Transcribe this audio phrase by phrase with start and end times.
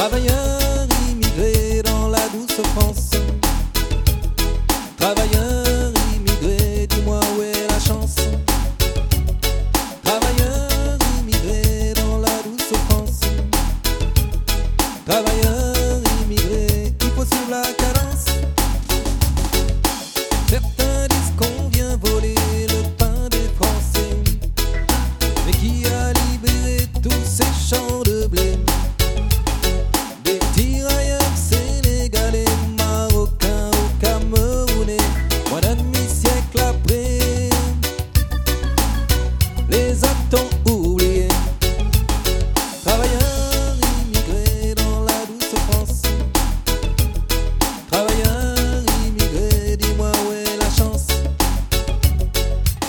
[0.00, 0.29] Travailler
[39.70, 41.28] les a-t-on oubliés
[42.84, 46.02] Travailleurs immigrés dans la douce France.
[47.90, 51.06] Travailleurs immigrés, dis-moi où est la chance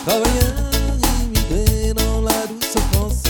[0.05, 3.23] Travailleurs immigrés dans la douce France.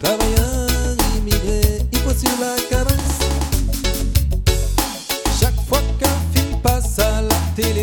[0.00, 3.18] Travailleurs immigrés, il faut sur la cadence.
[5.40, 7.81] Chaque fois qu'un film passe à la télé.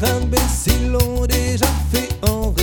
[0.00, 2.59] train de l'ont déjà fait en.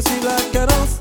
[0.00, 0.99] was he like?